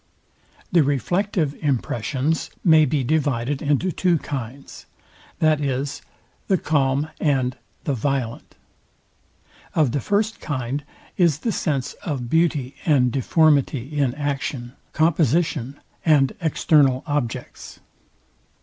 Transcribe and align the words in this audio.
The 0.71 0.81
reflective 0.81 1.53
impressions 1.61 2.49
may 2.63 2.85
be 2.85 3.03
divided 3.03 3.61
into 3.61 3.91
two 3.91 4.17
kinds, 4.17 4.87
viz. 5.39 6.01
the 6.47 6.57
calm 6.57 7.09
and 7.19 7.55
the 7.83 7.93
VIOLENT. 7.93 8.55
Of 9.75 9.91
the 9.91 9.99
first 10.01 10.39
kind 10.39 10.83
is 11.17 11.41
the 11.41 11.51
sense 11.51 11.93
of 12.03 12.31
beauty 12.31 12.73
and 12.83 13.11
deformity 13.11 13.95
in 13.95 14.15
action, 14.15 14.73
composition, 14.91 15.79
and 16.03 16.33
external 16.41 17.03
objects. 17.05 17.79